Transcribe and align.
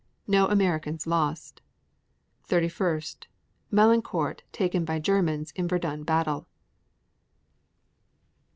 No 0.25 0.47
Americans 0.47 1.05
lost. 1.05 1.61
31. 2.45 3.03
Melancourt 3.69 4.41
taken 4.51 4.83
by 4.83 4.97
Germans 4.97 5.51
in 5.51 5.67
Verdun 5.67 6.01
Battle. 6.01 6.47